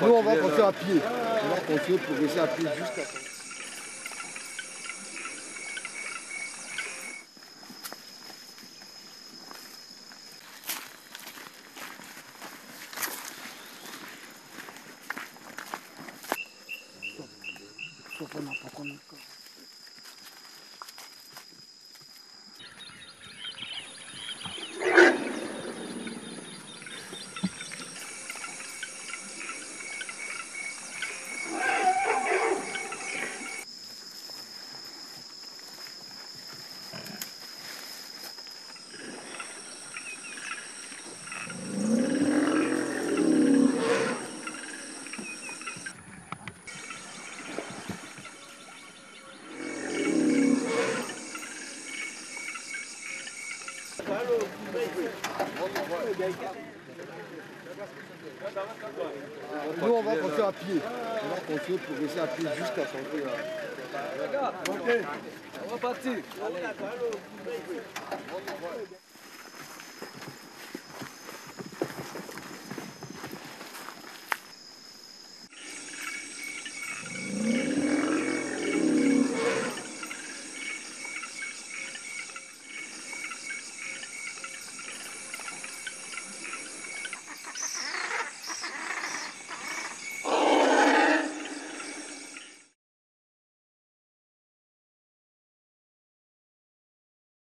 [0.00, 1.00] Nous, on va continuer à pied.
[1.44, 3.02] On va continuer à progresser à pied jusqu'à
[59.82, 60.80] Nous, on va continuer à pied.
[61.22, 63.18] On va continuer à progresser à pied jusqu'à Santé.
[64.68, 64.88] Ok,
[65.64, 66.16] on va partir.